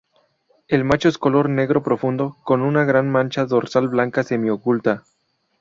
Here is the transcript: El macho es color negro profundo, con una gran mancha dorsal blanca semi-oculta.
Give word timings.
El 0.67 0.83
macho 0.83 1.09
es 1.09 1.19
color 1.19 1.47
negro 1.47 1.83
profundo, 1.83 2.35
con 2.43 2.63
una 2.63 2.85
gran 2.85 3.07
mancha 3.11 3.45
dorsal 3.45 3.87
blanca 3.87 4.23
semi-oculta. 4.23 5.03